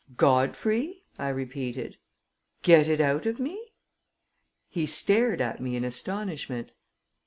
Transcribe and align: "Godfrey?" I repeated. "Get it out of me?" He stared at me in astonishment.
"Godfrey?" 0.17 1.03
I 1.19 1.29
repeated. 1.29 1.97
"Get 2.63 2.87
it 2.87 2.99
out 2.99 3.27
of 3.27 3.39
me?" 3.39 3.73
He 4.67 4.87
stared 4.87 5.41
at 5.41 5.61
me 5.61 5.75
in 5.75 5.83
astonishment. 5.83 6.71